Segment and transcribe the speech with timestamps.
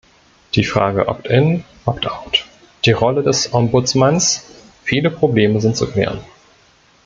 [0.55, 2.47] Die Frage opt-in, opt-out,
[2.85, 4.43] die Rolle des Ombudsmanns
[4.83, 6.19] viele Probleme sind zu klären.